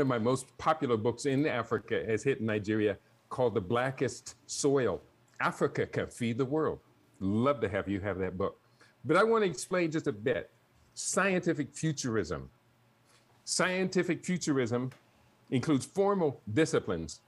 of 0.00 0.06
my 0.06 0.18
most 0.18 0.56
popular 0.58 0.96
books 0.96 1.26
in 1.26 1.46
Africa 1.46 2.04
has 2.06 2.22
hit 2.22 2.40
Nigeria 2.40 2.96
called 3.28 3.54
The 3.54 3.60
Blackest 3.60 4.36
Soil. 4.46 5.00
Africa 5.40 5.86
can 5.86 6.06
feed 6.08 6.38
the 6.38 6.44
world. 6.44 6.80
Love 7.20 7.60
to 7.60 7.68
have 7.68 7.88
you 7.88 8.00
have 8.00 8.18
that 8.18 8.36
book. 8.36 8.60
But 9.04 9.16
I 9.16 9.24
want 9.24 9.44
to 9.44 9.50
explain 9.50 9.90
just 9.90 10.06
a 10.06 10.12
bit 10.12 10.50
scientific 10.94 11.74
futurism. 11.74 12.50
Scientific 13.44 14.24
futurism 14.24 14.90
includes 15.50 15.86
formal 15.86 16.40
disciplines, 16.52 17.20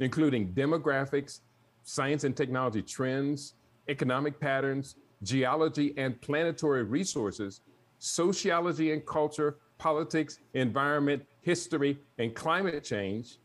including 0.00 0.52
demographics, 0.52 1.40
science 1.84 2.24
and 2.24 2.36
technology 2.36 2.82
trends, 2.82 3.54
economic 3.88 4.38
patterns, 4.38 4.96
geology 5.22 5.94
and 5.96 6.20
planetary 6.20 6.82
resources, 6.82 7.60
sociology 7.98 8.92
and 8.92 9.06
culture, 9.06 9.58
politics, 9.78 10.40
environment, 10.54 11.24
history, 11.42 11.98
and 12.18 12.34
climate 12.34 12.82
change, 12.82 13.38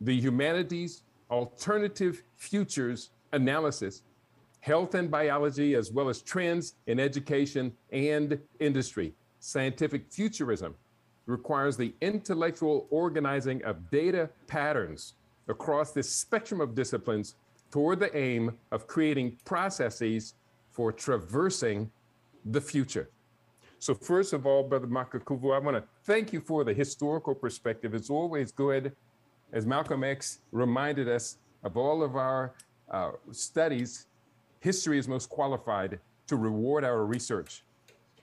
the 0.00 0.14
humanities, 0.14 1.02
alternative 1.30 2.22
futures 2.36 3.10
analysis, 3.32 4.02
health 4.60 4.94
and 4.94 5.10
biology, 5.10 5.74
as 5.74 5.90
well 5.92 6.08
as 6.08 6.22
trends 6.22 6.74
in 6.86 7.00
education 7.00 7.72
and 7.92 8.38
industry. 8.60 9.14
Scientific 9.40 10.10
futurism 10.10 10.74
requires 11.26 11.76
the 11.76 11.94
intellectual 12.00 12.86
organizing 12.90 13.62
of 13.64 13.90
data 13.90 14.28
patterns 14.46 15.14
across 15.48 15.92
this 15.92 16.08
spectrum 16.10 16.60
of 16.60 16.74
disciplines 16.74 17.36
toward 17.70 18.00
the 18.00 18.16
aim 18.16 18.56
of 18.72 18.86
creating 18.86 19.36
processes 19.44 20.34
for 20.70 20.92
traversing 20.92 21.90
the 22.44 22.60
future. 22.60 23.08
So, 23.86 23.94
first 23.94 24.32
of 24.32 24.46
all, 24.46 24.64
Brother 24.64 24.88
Makakuvu, 24.88 25.54
I 25.54 25.60
want 25.60 25.76
to 25.76 25.84
thank 26.02 26.32
you 26.32 26.40
for 26.40 26.64
the 26.64 26.74
historical 26.74 27.36
perspective. 27.36 27.94
It's 27.94 28.10
always 28.10 28.50
good, 28.50 28.90
as 29.52 29.64
Malcolm 29.64 30.02
X 30.02 30.40
reminded 30.50 31.08
us 31.08 31.38
of 31.62 31.76
all 31.76 32.02
of 32.02 32.16
our 32.16 32.52
uh, 32.90 33.12
studies, 33.30 34.08
history 34.58 34.98
is 34.98 35.06
most 35.06 35.28
qualified 35.28 36.00
to 36.26 36.34
reward 36.34 36.82
our 36.82 37.04
research. 37.06 37.62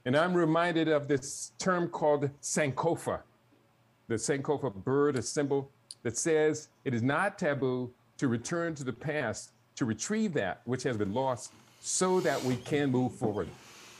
And 0.03 0.17
I'm 0.17 0.33
reminded 0.33 0.89
of 0.89 1.07
this 1.07 1.53
term 1.59 1.87
called 1.87 2.29
Sankofa, 2.41 3.21
the 4.09 4.15
Sankofa 4.15 4.69
bird, 4.83 5.15
a 5.15 5.21
symbol 5.21 5.71
that 6.01 6.17
says 6.17 6.67
it 6.83 6.93
is 6.93 7.01
not 7.01 7.39
taboo 7.39 7.89
to 8.17 8.27
return 8.27 8.75
to 8.75 8.83
the 8.83 8.91
past 8.91 9.53
to 9.77 9.85
retrieve 9.85 10.33
that 10.33 10.59
which 10.65 10.83
has 10.83 10.97
been 10.97 11.13
lost 11.13 11.53
so 11.79 12.19
that 12.19 12.43
we 12.43 12.57
can 12.57 12.91
move 12.91 13.13
forward. 13.15 13.47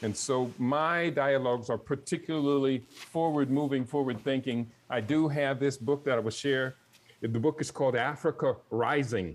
And 0.04 0.14
so 0.14 0.52
my 0.58 1.08
dialogues 1.08 1.70
are 1.70 1.78
particularly 1.78 2.80
forward 2.90 3.50
moving, 3.50 3.86
forward 3.86 4.22
thinking. 4.22 4.70
I 4.90 5.00
do 5.00 5.28
have 5.28 5.58
this 5.58 5.78
book 5.78 6.04
that 6.04 6.18
I 6.18 6.20
will 6.20 6.30
share. 6.30 6.74
The 7.22 7.38
book 7.40 7.62
is 7.62 7.70
called 7.70 7.96
Africa 7.96 8.56
Rising. 8.70 9.34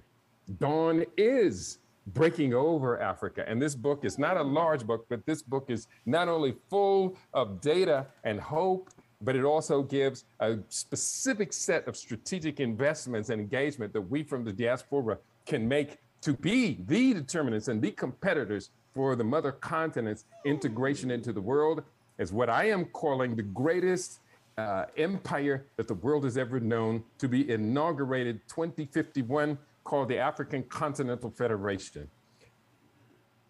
Dawn 0.60 1.06
is 1.18 1.80
breaking 2.14 2.54
over 2.54 3.02
Africa. 3.02 3.44
And 3.48 3.60
this 3.60 3.74
book 3.74 4.06
is 4.06 4.20
not 4.20 4.38
a 4.38 4.44
large 4.44 4.86
book, 4.86 5.08
but 5.10 5.26
this 5.26 5.42
book 5.42 5.72
is 5.72 5.88
not 6.06 6.28
only 6.28 6.54
full 6.70 7.18
of 7.34 7.62
data 7.62 8.06
and 8.24 8.40
hope, 8.40 8.92
but 9.22 9.36
it 9.36 9.46
also 9.46 9.82
gives 9.82 10.26
a 10.40 10.60
specific 10.70 11.52
set 11.52 11.88
of 11.88 11.98
strategic 11.98 12.60
investments 12.60 13.32
and 13.32 13.42
engagement 13.42 13.92
that 13.94 14.02
we 14.02 14.22
from 14.22 14.44
the 14.44 14.54
diaspora 14.54 15.18
can 15.48 15.68
make 15.68 15.98
to 16.22 16.34
be 16.34 16.78
the 16.86 17.16
determinants 17.16 17.70
and 17.70 17.82
the 17.82 17.90
competitors 17.90 18.70
for 19.00 19.16
the 19.16 19.24
mother 19.24 19.54
continent's 19.54 20.26
integration 20.44 21.10
into 21.10 21.32
the 21.32 21.40
world 21.40 21.84
is 22.18 22.34
what 22.34 22.50
I 22.50 22.66
am 22.66 22.84
calling 22.84 23.34
the 23.34 23.44
greatest 23.44 24.20
uh, 24.58 24.88
empire 24.98 25.68
that 25.78 25.88
the 25.88 25.94
world 25.94 26.26
has 26.26 26.38
ever 26.38 26.60
known 26.60 27.06
to 27.20 27.30
be 27.30 27.50
inaugurated 27.50 28.42
2051 28.50 29.58
called 29.86 30.10
the 30.10 30.18
African 30.18 30.64
Continental 30.64 31.30
Federation. 31.30 32.10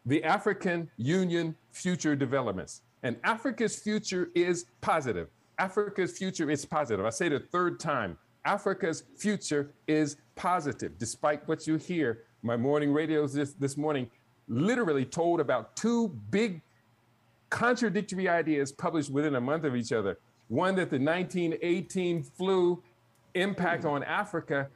The 0.06 0.24
African 0.24 0.88
Union 0.98 1.56
Future 1.72 2.16
Developments. 2.16 2.82
And 3.02 3.16
Africa's 3.24 3.76
future 3.76 4.30
is 4.36 4.68
positive. 4.82 5.30
Africa's 5.58 6.16
future 6.16 6.52
is 6.52 6.64
positive. 6.64 7.08
I 7.08 7.10
say 7.10 7.26
it 7.26 7.34
a 7.34 7.40
third 7.40 7.80
time 7.80 8.20
Africa's 8.46 9.04
future 9.18 9.74
is 9.88 10.18
positive, 10.36 11.00
despite 11.00 11.48
what 11.48 11.66
you 11.66 11.78
hear. 11.78 12.20
My 12.44 12.56
morning 12.56 12.94
radios 12.94 13.34
this, 13.34 13.54
this 13.54 13.78
morning 13.78 14.12
literally 14.50 15.06
told 15.06 15.40
about 15.40 15.76
two 15.76 16.10
big 16.32 16.62
contradictory 17.50 18.28
ideas 18.28 18.72
published 18.72 19.10
within 19.10 19.36
a 19.36 19.42
month 19.42 19.64
of 19.64 19.76
each 19.76 19.92
other. 19.92 20.18
One 20.50 20.76
that 20.76 20.90
the 20.90 21.00
1918 21.00 22.24
flu 22.24 22.84
impact 23.36 23.86
on 23.86 24.04
Africa 24.04 24.70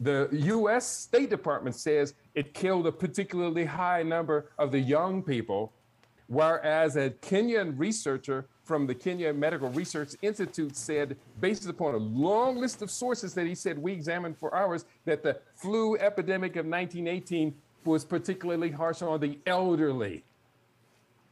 the 0.00 0.28
US 0.32 0.86
State 0.86 1.28
Department 1.28 1.76
says 1.76 2.14
it 2.34 2.54
killed 2.54 2.86
a 2.86 2.92
particularly 2.92 3.66
high 3.66 4.02
number 4.02 4.50
of 4.58 4.72
the 4.72 4.80
young 4.80 5.22
people, 5.22 5.72
whereas 6.26 6.96
a 6.96 7.10
Kenyan 7.10 7.78
researcher 7.78 8.46
from 8.64 8.86
the 8.86 8.94
Kenya 8.94 9.32
Medical 9.34 9.68
Research 9.70 10.12
Institute 10.22 10.74
said, 10.74 11.16
based 11.40 11.68
upon 11.68 11.94
a 11.94 11.98
long 11.98 12.56
list 12.56 12.82
of 12.82 12.90
sources 12.90 13.34
that 13.34 13.46
he 13.46 13.54
said 13.54 13.78
we 13.78 13.92
examined 13.92 14.38
for 14.38 14.54
hours, 14.54 14.86
that 15.04 15.22
the 15.22 15.38
flu 15.54 15.96
epidemic 15.96 16.52
of 16.52 16.64
1918 16.64 17.54
was 17.84 18.04
particularly 18.04 18.70
harsh 18.70 19.02
on 19.02 19.20
the 19.20 19.38
elderly. 19.46 20.24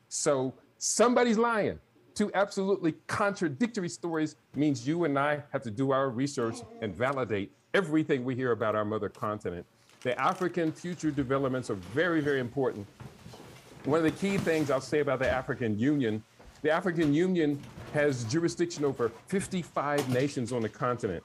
So 0.09 0.55
somebody's 0.79 1.39
lying. 1.39 1.79
Two 2.15 2.31
absolutely 2.35 2.93
contradictory 3.07 3.89
stories 3.89 4.37
means 4.55 4.87
you 4.87 5.05
and 5.05 5.19
I 5.19 5.43
have 5.53 5.63
to 5.63 5.71
do 5.71 5.93
our 5.93 6.11
research 6.11 6.57
and 6.81 6.95
validate 6.95 7.53
everything 7.75 8.25
we 8.25 8.35
hear 8.35 8.53
about 8.53 8.75
our 8.75 8.85
mother 8.85 9.09
continent. 9.09 9.65
The 10.03 10.19
African 10.21 10.73
future 10.73 11.11
developments 11.11 11.71
are 11.71 11.75
very, 11.75 12.21
very 12.21 12.41
important. 12.41 12.87
One 13.85 13.99
of 13.99 14.05
the 14.05 14.11
key 14.11 14.39
things 14.39 14.71
I'll 14.71 14.81
say 14.81 15.01
about 15.01 15.19
the 15.19 15.31
African 15.31 15.79
Union 15.79 16.23
the 16.63 16.71
African 16.71 17.15
Union 17.15 17.61
has 17.95 18.25
jurisdiction 18.25 18.85
over 18.85 19.11
55 19.29 20.09
nations 20.09 20.53
on 20.53 20.63
the 20.63 20.69
continent. 20.69 21.23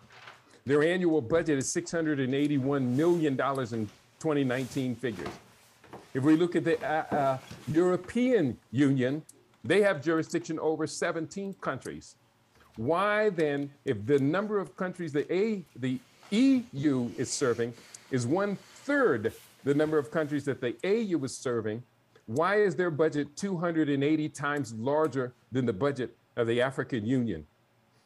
Their 0.65 0.83
annual 0.83 1.21
budget 1.21 1.57
is 1.57 1.73
$681 1.73 2.81
million 2.81 3.39
in 3.73 3.89
2019 4.23 4.95
figures. 4.95 5.27
If 6.13 6.23
we 6.23 6.37
look 6.37 6.55
at 6.55 6.63
the 6.63 6.81
uh, 6.81 7.03
uh, 7.13 7.37
European 7.67 8.57
Union, 8.71 9.21
they 9.65 9.81
have 9.81 10.01
jurisdiction 10.01 10.57
over 10.59 10.87
17 10.87 11.55
countries. 11.55 12.15
Why 12.77 13.31
then, 13.31 13.69
if 13.83 14.05
the 14.05 14.19
number 14.19 14.59
of 14.59 14.77
countries 14.77 15.11
the, 15.11 15.25
A, 15.31 15.65
the 15.75 15.99
EU 16.31 17.09
is 17.17 17.29
serving 17.29 17.73
is 18.11 18.25
one 18.25 18.55
third 18.85 19.33
the 19.65 19.73
number 19.73 19.97
of 19.97 20.09
countries 20.09 20.45
that 20.45 20.61
the 20.61 20.75
AU 20.85 21.23
is 21.23 21.35
serving. 21.37 21.83
Why 22.25 22.61
is 22.61 22.75
their 22.77 22.91
budget 22.91 23.35
280 23.35 24.29
times 24.29 24.73
larger 24.73 25.33
than 25.51 25.65
the 25.65 25.73
budget 25.73 26.15
of 26.37 26.47
the 26.47 26.61
African 26.61 27.05
Union? 27.05 27.45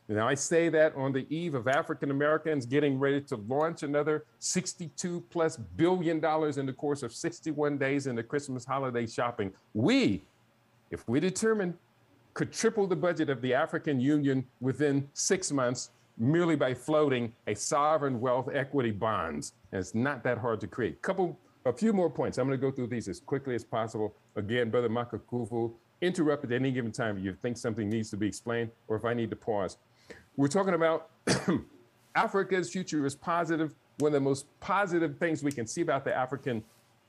Now, 0.09 0.27
I 0.27 0.35
say 0.35 0.69
that 0.69 0.95
on 0.95 1.11
the 1.11 1.27
eve 1.35 1.53
of 1.53 1.67
African 1.67 2.11
Americans 2.11 2.65
getting 2.65 2.97
ready 2.97 3.19
to 3.21 3.35
launch 3.47 3.83
another 3.83 4.25
62 4.39 5.21
plus 5.29 5.57
billion 5.57 6.21
dollars 6.21 6.57
in 6.57 6.65
the 6.65 6.71
course 6.71 7.03
of 7.03 7.13
61 7.13 7.77
days 7.77 8.07
in 8.07 8.15
the 8.15 8.23
Christmas 8.23 8.63
holiday 8.63 9.05
shopping. 9.05 9.51
We, 9.73 10.23
if 10.91 11.05
we 11.09 11.19
determine, 11.19 11.77
could 12.33 12.53
triple 12.53 12.87
the 12.87 12.95
budget 12.95 13.29
of 13.29 13.41
the 13.41 13.53
African 13.53 13.99
Union 13.99 14.45
within 14.61 15.09
six 15.13 15.51
months 15.51 15.89
merely 16.17 16.55
by 16.55 16.73
floating 16.73 17.33
a 17.47 17.53
sovereign 17.53 18.21
wealth 18.21 18.49
equity 18.53 18.91
bonds. 18.91 19.53
And 19.71 19.79
it's 19.79 19.93
not 19.93 20.23
that 20.23 20.37
hard 20.37 20.61
to 20.61 20.67
create. 20.67 21.01
Couple, 21.01 21.37
a 21.65 21.73
few 21.73 21.91
more 21.91 22.09
points. 22.09 22.37
I'm 22.37 22.47
going 22.47 22.57
to 22.59 22.65
go 22.65 22.71
through 22.71 22.87
these 22.87 23.07
as 23.07 23.19
quickly 23.19 23.55
as 23.55 23.63
possible. 23.63 24.15
Again, 24.35 24.69
Brother 24.69 24.89
Makakuvu, 24.89 25.73
interrupt 26.01 26.45
at 26.45 26.51
any 26.51 26.71
given 26.71 26.91
time 26.91 27.17
if 27.17 27.23
you 27.23 27.33
think 27.41 27.57
something 27.57 27.89
needs 27.89 28.09
to 28.11 28.17
be 28.17 28.27
explained 28.27 28.69
or 28.87 28.95
if 28.95 29.05
I 29.05 29.13
need 29.13 29.29
to 29.31 29.35
pause. 29.35 29.77
We're 30.37 30.47
talking 30.47 30.75
about 30.75 31.09
Africa's 32.15 32.69
future 32.69 33.05
is 33.05 33.15
positive. 33.15 33.75
One 33.99 34.09
of 34.09 34.13
the 34.13 34.19
most 34.21 34.45
positive 34.59 35.17
things 35.17 35.43
we 35.43 35.51
can 35.51 35.67
see 35.67 35.81
about 35.81 36.05
the 36.05 36.15
African 36.15 36.63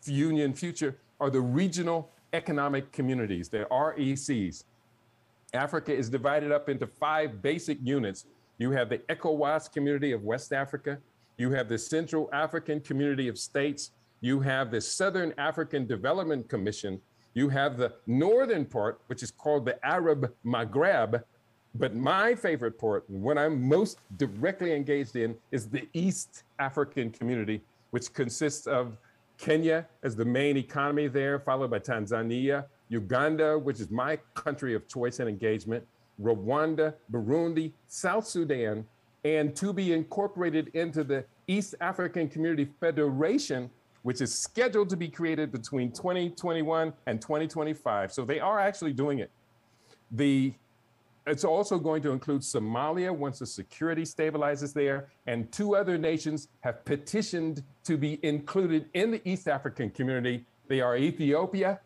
Union 0.06 0.52
future 0.54 0.96
are 1.20 1.30
the 1.30 1.40
regional 1.40 2.10
economic 2.32 2.90
communities, 2.90 3.48
the 3.48 3.66
RECs. 3.70 4.64
Africa 5.54 5.94
is 5.94 6.08
divided 6.10 6.52
up 6.52 6.68
into 6.68 6.86
five 6.86 7.40
basic 7.40 7.78
units 7.82 8.26
you 8.58 8.72
have 8.72 8.88
the 8.88 8.98
ECOWAS 8.98 9.72
community 9.72 10.10
of 10.12 10.24
West 10.24 10.52
Africa. 10.52 10.98
You 11.36 11.52
have 11.52 11.68
the 11.68 11.78
Central 11.78 12.28
African 12.32 12.80
community 12.80 13.28
of 13.28 13.38
states. 13.38 13.92
You 14.20 14.40
have 14.40 14.72
the 14.72 14.80
Southern 14.80 15.32
African 15.38 15.86
Development 15.86 16.48
Commission. 16.48 17.00
You 17.34 17.48
have 17.50 17.76
the 17.76 17.94
northern 18.08 18.64
part, 18.64 19.00
which 19.06 19.22
is 19.22 19.30
called 19.30 19.64
the 19.64 19.84
Arab 19.86 20.34
Maghreb. 20.44 21.22
But 21.74 21.94
my 21.94 22.34
favorite 22.34 22.78
port, 22.78 23.08
what 23.08 23.38
I'm 23.38 23.62
most 23.68 23.98
directly 24.16 24.72
engaged 24.72 25.16
in, 25.16 25.36
is 25.52 25.68
the 25.68 25.88
East 25.92 26.44
African 26.58 27.10
community, 27.10 27.60
which 27.90 28.12
consists 28.12 28.66
of 28.66 28.96
Kenya 29.36 29.86
as 30.02 30.16
the 30.16 30.24
main 30.24 30.56
economy 30.56 31.06
there, 31.06 31.38
followed 31.38 31.70
by 31.70 31.78
Tanzania, 31.78 32.64
Uganda, 32.88 33.58
which 33.58 33.80
is 33.80 33.90
my 33.90 34.18
country 34.34 34.74
of 34.74 34.88
choice 34.88 35.20
and 35.20 35.28
engagement, 35.28 35.86
Rwanda, 36.20 36.94
Burundi, 37.12 37.72
South 37.86 38.26
Sudan, 38.26 38.84
and 39.24 39.54
to 39.56 39.72
be 39.72 39.92
incorporated 39.92 40.70
into 40.74 41.04
the 41.04 41.24
East 41.46 41.74
African 41.80 42.28
Community 42.28 42.68
Federation, 42.80 43.70
which 44.02 44.20
is 44.20 44.36
scheduled 44.36 44.88
to 44.88 44.96
be 44.96 45.08
created 45.08 45.52
between 45.52 45.92
2021 45.92 46.92
and 47.06 47.20
2025. 47.20 48.12
So 48.12 48.24
they 48.24 48.40
are 48.40 48.58
actually 48.58 48.92
doing 48.92 49.18
it. 49.18 49.30
The 50.12 50.54
it's 51.30 51.44
also 51.44 51.78
going 51.78 52.02
to 52.02 52.12
include 52.12 52.42
Somalia 52.42 53.14
once 53.14 53.40
the 53.40 53.46
security 53.46 54.02
stabilizes 54.02 54.72
there, 54.72 55.08
and 55.26 55.50
two 55.50 55.74
other 55.74 55.98
nations 55.98 56.48
have 56.60 56.84
petitioned 56.84 57.62
to 57.84 57.96
be 57.96 58.18
included 58.22 58.86
in 58.94 59.10
the 59.10 59.28
East 59.28 59.48
African 59.48 59.90
community. 59.90 60.44
They 60.68 60.80
are 60.80 60.96
Ethiopia 60.96 61.80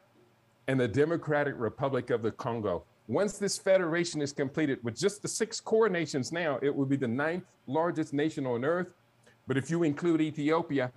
and 0.69 0.79
the 0.79 0.89
Democratic 0.89 1.55
Republic 1.57 2.11
of 2.11 2.23
the 2.23 2.33
Congo. 2.33 2.85
Once 3.09 3.39
this 3.39 3.59
federation 3.59 4.21
is 4.21 4.33
completed 4.33 4.79
with 4.83 4.97
just 4.97 5.23
the 5.23 5.29
six 5.29 5.61
core 5.61 5.89
nations 5.89 6.31
now, 6.31 6.59
it 6.63 6.75
will 6.75 6.87
be 6.87 6.97
the 6.97 7.09
ninth 7.09 7.45
largest 7.67 8.13
nation 8.13 8.47
on 8.47 8.65
earth. 8.65 8.89
But 9.47 9.57
if 9.57 9.71
you 9.71 9.83
include 9.83 10.21
Ethiopia 10.21 10.93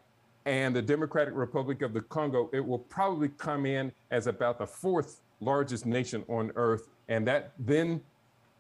and 0.45 0.75
the 0.75 0.81
Democratic 0.81 1.33
Republic 1.35 1.81
of 1.81 1.93
the 1.93 2.01
Congo, 2.01 2.49
it 2.53 2.65
will 2.65 2.79
probably 2.79 3.29
come 3.29 3.65
in 3.65 3.91
as 4.11 4.27
about 4.27 4.59
the 4.59 4.67
fourth 4.67 5.21
largest 5.41 5.85
nation 5.85 6.23
on 6.27 6.51
earth. 6.55 6.87
And 7.07 7.27
that 7.27 7.53
then 7.57 8.01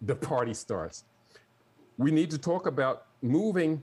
the 0.01 0.15
party 0.15 0.53
starts. 0.53 1.03
We 1.97 2.11
need 2.11 2.29
to 2.31 2.37
talk 2.37 2.67
about 2.67 3.05
moving 3.21 3.81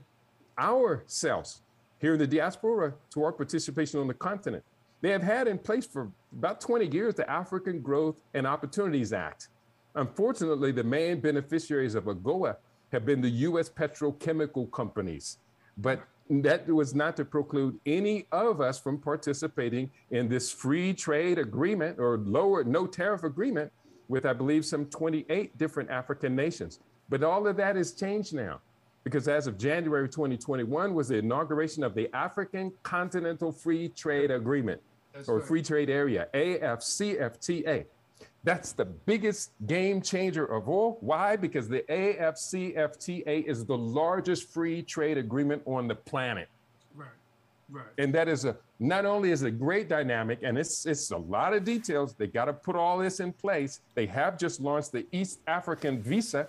ourselves 0.57 1.61
here 1.99 2.13
in 2.13 2.19
the 2.19 2.27
diaspora 2.27 2.93
to 3.11 3.23
our 3.23 3.31
participation 3.31 3.99
on 3.99 4.07
the 4.07 4.13
continent. 4.13 4.63
They 5.01 5.09
have 5.09 5.23
had 5.23 5.47
in 5.47 5.57
place 5.57 5.85
for 5.85 6.11
about 6.31 6.61
20 6.61 6.87
years 6.87 7.15
the 7.15 7.29
African 7.29 7.81
Growth 7.81 8.21
and 8.33 8.47
Opportunities 8.47 9.11
Act. 9.13 9.49
Unfortunately, 9.95 10.71
the 10.71 10.83
main 10.83 11.19
beneficiaries 11.19 11.95
of 11.95 12.05
AGOA 12.05 12.55
have 12.91 13.05
been 13.05 13.21
the 13.21 13.29
US 13.29 13.69
petrochemical 13.69 14.71
companies. 14.71 15.39
But 15.77 16.03
that 16.29 16.67
was 16.67 16.95
not 16.95 17.17
to 17.17 17.25
preclude 17.25 17.79
any 17.85 18.27
of 18.31 18.61
us 18.61 18.79
from 18.79 18.97
participating 18.97 19.91
in 20.11 20.29
this 20.29 20.51
free 20.51 20.93
trade 20.93 21.37
agreement 21.37 21.99
or 21.99 22.17
lower 22.17 22.63
no 22.63 22.87
tariff 22.87 23.23
agreement 23.23 23.71
with, 24.13 24.27
I 24.27 24.33
believe, 24.33 24.63
some 24.63 24.85
28 24.85 25.57
different 25.57 25.89
African 25.89 26.35
nations. 26.35 26.79
But 27.09 27.23
all 27.23 27.47
of 27.47 27.57
that 27.57 27.75
has 27.75 27.93
changed 27.93 28.35
now 28.35 28.61
because 29.03 29.27
as 29.27 29.47
of 29.47 29.57
January 29.57 30.07
2021 30.07 30.93
was 30.93 31.07
the 31.07 31.17
inauguration 31.17 31.83
of 31.83 31.95
the 31.95 32.07
African 32.15 32.71
Continental 32.83 33.51
Free 33.51 33.89
Trade 33.89 34.29
Agreement 34.29 34.79
That's 35.13 35.27
or 35.27 35.39
right. 35.39 35.47
Free 35.47 35.63
Trade 35.63 35.89
Area, 35.89 36.27
AFCFTA. 36.35 37.85
That's 38.43 38.73
the 38.73 38.85
biggest 38.85 39.49
game 39.65 39.99
changer 39.99 40.45
of 40.45 40.69
all. 40.69 40.99
Why? 41.01 41.35
Because 41.35 41.67
the 41.67 41.83
AFCFTA 41.89 43.45
is 43.45 43.65
the 43.65 43.77
largest 43.77 44.53
free 44.53 44.83
trade 44.83 45.17
agreement 45.17 45.63
on 45.65 45.87
the 45.87 45.95
planet. 45.95 46.49
Right. 47.69 47.85
And 47.97 48.13
that 48.13 48.27
is 48.27 48.45
a 48.45 48.57
not 48.79 49.05
only 49.05 49.31
is 49.31 49.43
a 49.43 49.51
great 49.51 49.87
dynamic, 49.87 50.39
and 50.43 50.57
it's 50.57 50.85
it's 50.85 51.11
a 51.11 51.17
lot 51.17 51.53
of 51.53 51.63
details. 51.63 52.13
They 52.13 52.27
got 52.27 52.45
to 52.45 52.53
put 52.53 52.75
all 52.75 52.97
this 52.97 53.19
in 53.19 53.33
place. 53.33 53.79
They 53.95 54.05
have 54.07 54.37
just 54.37 54.59
launched 54.59 54.91
the 54.91 55.05
East 55.11 55.39
African 55.47 56.01
visa. 56.01 56.47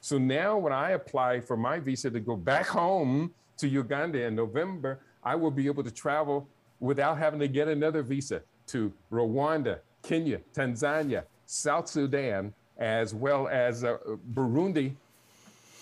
So 0.00 0.18
now 0.18 0.58
when 0.58 0.72
I 0.72 0.90
apply 0.90 1.40
for 1.40 1.56
my 1.56 1.78
visa 1.78 2.10
to 2.10 2.20
go 2.20 2.36
back 2.36 2.66
home 2.66 3.32
to 3.58 3.68
Uganda 3.68 4.24
in 4.24 4.34
November, 4.34 4.98
I 5.22 5.36
will 5.36 5.50
be 5.50 5.66
able 5.66 5.84
to 5.84 5.90
travel 5.90 6.48
without 6.80 7.18
having 7.18 7.38
to 7.40 7.48
get 7.48 7.68
another 7.68 8.02
visa 8.02 8.42
to 8.68 8.92
Rwanda, 9.12 9.78
Kenya, 10.02 10.40
Tanzania, 10.54 11.24
South 11.46 11.88
Sudan, 11.88 12.52
as 12.78 13.14
well 13.14 13.46
as 13.48 13.84
uh, 13.84 13.98
Burundi. 14.34 14.94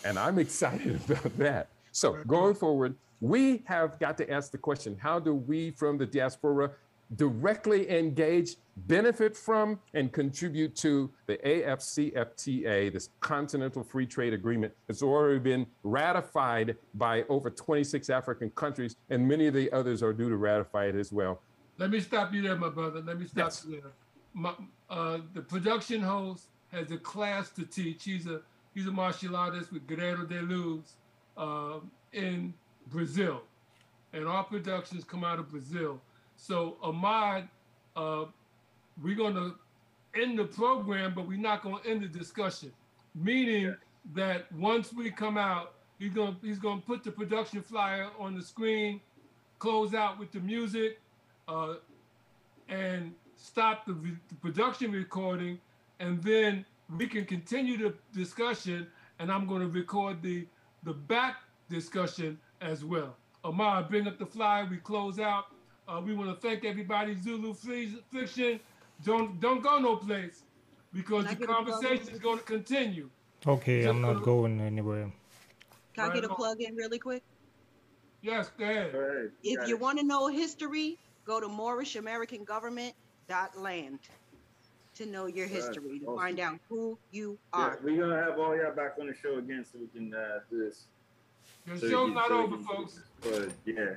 And 0.05 0.19
I'm 0.19 0.39
excited 0.39 1.01
about 1.09 1.39
that. 1.39 1.69
So 1.93 2.23
going 2.25 2.55
forward, 2.55 2.95
we 3.21 3.63
have 3.67 3.99
got 3.99 4.17
to 4.19 4.31
ask 4.31 4.51
the 4.51 4.59
question 4.59 4.97
how 5.01 5.19
do 5.19 5.35
we 5.35 5.71
from 5.71 5.99
the 5.99 6.07
diaspora 6.07 6.71
directly 7.17 7.91
engage, 7.91 8.57
benefit 8.87 9.37
from, 9.37 9.79
and 9.95 10.13
contribute 10.13 10.77
to 10.77 11.11
the 11.27 11.37
AFCFTA, 11.39 12.93
this 12.93 13.11
Continental 13.21 13.83
Free 13.83 14.07
Trade 14.07 14.33
Agreement 14.33 14.73
that's 14.87 15.03
already 15.03 15.41
been 15.41 15.67
ratified 15.83 16.77
by 16.95 17.25
over 17.29 17.51
26 17.51 18.11
African 18.11 18.51
countries, 18.51 18.97
and 19.11 19.27
many 19.27 19.47
of 19.47 19.55
the 19.55 19.71
others 19.73 20.03
are 20.03 20.13
due 20.13 20.29
to 20.29 20.37
ratify 20.37 20.87
it 20.87 20.95
as 20.95 21.13
well. 21.13 21.41
Let 21.79 21.91
me 21.91 22.01
stop 22.01 22.33
you 22.33 22.43
there, 22.43 22.57
my 22.57 22.69
brother. 22.69 23.01
Let 23.01 23.19
me 23.19 23.27
stop 23.27 23.37
yes. 23.37 23.65
you 23.67 23.81
there. 23.81 23.91
My, 24.33 24.55
uh, 24.89 25.19
the 25.35 25.41
production 25.41 26.01
host 26.01 26.45
has 26.71 26.93
a 26.93 26.99
class 26.99 27.51
to 27.51 27.65
teach. 27.65 28.05
He's 28.05 28.27
a 28.27 28.43
he's 28.75 28.87
a 28.87 28.93
martial 28.93 29.35
artist 29.35 29.73
with 29.73 29.87
Guerrero 29.89 30.25
de 30.25 30.41
Luz 30.43 30.93
uh, 31.37 31.81
in 32.13 32.55
Brazil, 32.91 33.43
and 34.13 34.27
our 34.27 34.45
productions 34.45 35.05
come 35.05 35.25
out 35.25 35.39
of 35.39 35.49
Brazil. 35.51 36.01
So 36.37 36.77
Ahmad, 36.83 37.49
uh, 37.97 38.25
we're 39.03 39.17
going 39.17 39.35
to 39.35 39.55
end 40.21 40.39
the 40.39 40.45
program, 40.45 41.15
but 41.15 41.27
we're 41.27 41.39
not 41.39 41.63
going 41.63 41.83
to 41.83 41.89
end 41.89 42.03
the 42.03 42.09
discussion. 42.09 42.73
Meaning 43.15 43.75
that 44.15 44.51
once 44.53 44.93
we 44.93 45.11
come 45.11 45.37
out, 45.37 45.75
he's 45.99 46.13
gonna 46.13 46.37
he's 46.43 46.59
going 46.59 46.81
to 46.81 46.87
put 46.87 47.05
the 47.05 47.11
production 47.11 47.63
flyer 47.63 48.09
on 48.19 48.35
the 48.35 48.43
screen, 48.43 49.01
close 49.59 49.95
out 49.95 50.19
with 50.19 50.33
the 50.33 50.41
music, 50.41 51.01
uh, 51.49 51.75
and 52.69 53.13
stop 53.37 53.85
the, 53.87 53.93
the 54.29 54.35
production 54.41 54.93
recording, 54.93 55.59
and 55.99 56.23
then 56.23 56.65
we 56.97 57.07
can 57.07 57.25
continue 57.25 57.77
the 57.77 57.95
discussion. 58.13 58.87
And 59.19 59.31
I'm 59.31 59.47
going 59.47 59.61
to 59.61 59.69
record 59.69 60.23
the 60.23 60.47
the 60.85 60.95
back 60.95 61.37
discussion 61.69 62.39
as 62.61 62.85
well. 62.85 63.17
Amar, 63.45 63.83
bring 63.85 64.07
up 64.07 64.19
the 64.19 64.27
fly. 64.27 64.67
We 64.69 64.77
close 64.77 65.19
out. 65.19 65.47
Uh, 65.89 66.01
we 66.05 66.15
want 66.15 66.31
to 66.31 66.49
thank 66.49 66.65
everybody. 66.65 67.17
Zulu 67.21 67.55
Fiction, 67.55 68.61
don't 69.05 69.41
don't 69.41 69.63
go 69.63 69.79
no 69.79 69.97
place 69.97 70.45
because 70.93 71.27
the 71.27 71.47
conversation 71.47 72.09
is 72.09 72.19
going 72.19 72.39
to 72.39 72.45
continue. 72.45 73.09
Okay, 73.47 73.85
I'm 73.85 74.03
not 74.03 74.23
going 74.23 74.61
anywhere. 74.61 75.11
Can 75.95 76.05
right 76.05 76.13
I 76.13 76.15
get 76.15 76.25
a 76.25 76.35
plug 76.35 76.61
in 76.61 76.77
really 76.77 76.99
quick? 76.99 77.23
Yes, 78.23 78.51
go 78.59 78.65
ahead. 78.65 78.95
Right, 78.95 79.31
if 79.43 79.67
you 79.67 79.79
want 79.79 79.99
to 79.99 80.05
know 80.05 80.29
history, 80.29 80.99
go 81.25 81.41
to 81.41 81.49
Moorish 81.49 81.97
American 81.97 82.45
Government 82.45 82.95
dot 83.29 83.59
land 83.59 84.01
to 84.95 85.07
know 85.07 85.27
your 85.27 85.47
history, 85.47 86.01
to 86.01 86.07
awesome. 86.07 86.19
find 86.19 86.41
out 86.41 86.59
who 86.69 86.99
you 87.11 87.39
are. 87.53 87.71
Yeah, 87.71 87.77
we're 87.83 88.01
gonna 88.01 88.23
have 88.23 88.39
all 88.39 88.55
y'all 88.55 88.75
back 88.75 88.97
on 89.01 89.07
the 89.07 89.15
show 89.15 89.39
again 89.39 89.65
so 89.65 89.79
we 89.79 89.87
can 89.87 90.13
uh, 90.13 90.41
do 90.51 90.59
this. 90.65 90.85
Your 91.67 91.79
so 91.79 91.91
show's 91.91 92.15
not 92.15 92.29
so 92.29 92.43
over, 92.43 92.59
folks. 92.59 93.01
But 93.21 93.51
yeah, 93.65 93.95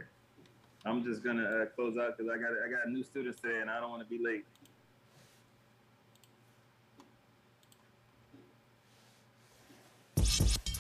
I'm 0.86 1.04
just 1.04 1.24
gonna 1.24 1.44
uh, 1.44 1.66
close 1.68 1.98
out 1.98 2.18
because 2.18 2.32
I 2.32 2.38
got 2.38 2.52
I 2.66 2.70
got 2.70 2.90
new 2.90 3.04
students 3.04 3.42
today, 3.42 3.62
and 3.62 3.70
I 3.70 3.80
don't 3.80 3.90
want 3.90 4.02
to 4.02 4.10
be 4.10 4.24
late. 4.24 4.46
you 10.18 10.73